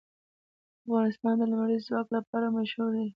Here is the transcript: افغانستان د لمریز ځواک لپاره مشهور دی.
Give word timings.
افغانستان 0.85 1.33
د 1.39 1.41
لمریز 1.51 1.81
ځواک 1.87 2.07
لپاره 2.17 2.45
مشهور 2.57 2.89
دی. 2.97 3.05